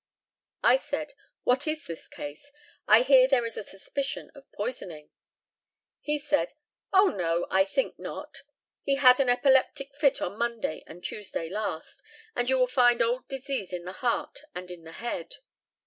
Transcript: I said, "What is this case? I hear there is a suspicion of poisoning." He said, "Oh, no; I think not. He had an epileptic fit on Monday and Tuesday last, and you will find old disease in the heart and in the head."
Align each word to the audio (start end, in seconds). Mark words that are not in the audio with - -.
I 0.63 0.77
said, 0.77 1.13
"What 1.43 1.67
is 1.67 1.85
this 1.85 2.07
case? 2.07 2.51
I 2.87 3.03
hear 3.03 3.27
there 3.27 3.45
is 3.45 3.55
a 3.55 3.61
suspicion 3.61 4.31
of 4.33 4.51
poisoning." 4.51 5.11
He 5.99 6.17
said, 6.17 6.53
"Oh, 6.91 7.09
no; 7.09 7.45
I 7.51 7.65
think 7.65 7.99
not. 7.99 8.41
He 8.81 8.95
had 8.95 9.19
an 9.19 9.29
epileptic 9.29 9.93
fit 9.95 10.19
on 10.19 10.39
Monday 10.39 10.83
and 10.87 11.03
Tuesday 11.03 11.49
last, 11.49 12.01
and 12.35 12.49
you 12.49 12.57
will 12.57 12.65
find 12.65 12.99
old 12.99 13.27
disease 13.27 13.71
in 13.71 13.85
the 13.85 13.91
heart 13.91 14.41
and 14.55 14.71
in 14.71 14.85
the 14.85 14.93
head." 14.93 15.35